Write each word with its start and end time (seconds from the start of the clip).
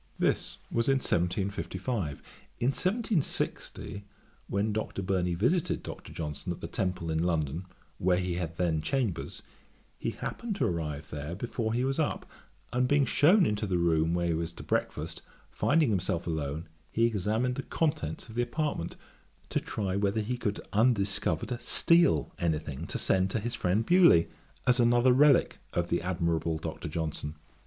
This 0.17 0.57
was 0.71 0.87
in 0.89 0.95
1755. 0.95 2.23
In 2.59 2.69
1760, 2.69 4.03
when 4.47 4.73
Dr. 4.73 5.03
Burney 5.03 5.35
visited 5.35 5.83
Dr. 5.83 6.11
Johnson 6.11 6.51
at 6.51 6.59
the 6.59 6.65
Temple 6.67 7.11
in 7.11 7.21
London, 7.21 7.67
where 7.99 8.17
he 8.17 8.33
had 8.33 8.57
then 8.57 8.81
Chambers, 8.81 9.43
he 9.99 10.09
happened 10.09 10.55
to 10.55 10.65
arrive 10.65 11.11
there 11.11 11.35
before 11.35 11.71
he 11.75 11.83
was 11.85 11.99
up; 11.99 12.25
and 12.73 12.87
being 12.87 13.05
shewn 13.05 13.45
into 13.45 13.67
the 13.67 13.77
room 13.77 14.15
where 14.15 14.25
he 14.25 14.33
was 14.33 14.51
to 14.53 14.63
breakfast, 14.63 15.21
finding 15.51 15.91
himself 15.91 16.25
alone, 16.25 16.67
he 16.91 17.05
examined 17.05 17.53
the 17.53 17.61
contents 17.61 18.27
of 18.27 18.33
the 18.33 18.41
apartment, 18.41 18.95
to 19.49 19.59
try 19.59 19.95
whether 19.95 20.21
he 20.21 20.35
could 20.35 20.59
undiscovered 20.73 21.61
steal 21.61 22.33
any 22.39 22.57
thing 22.57 22.87
to 22.87 22.97
send 22.97 23.29
to 23.29 23.39
his 23.39 23.53
friend 23.53 23.85
Bewley, 23.85 24.29
as 24.65 24.79
another 24.79 25.13
relick 25.13 25.59
of 25.73 25.89
the 25.89 26.01
admirable 26.01 26.57
Dr. 26.57 26.87
Johnson. 26.89 27.35